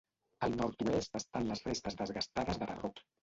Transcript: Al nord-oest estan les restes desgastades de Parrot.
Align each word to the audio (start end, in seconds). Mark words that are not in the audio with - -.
Al 0.45 0.55
nord-oest 0.61 1.19
estan 1.19 1.45
les 1.53 1.61
restes 1.67 1.99
desgastades 2.01 2.61
de 2.63 2.71
Parrot. 2.73 3.05